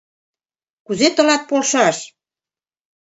Кузе 0.85 1.07
тылат 1.15 1.41
полшаш? 1.49 1.97